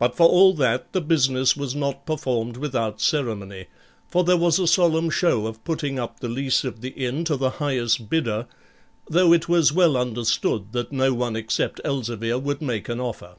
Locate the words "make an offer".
12.60-13.36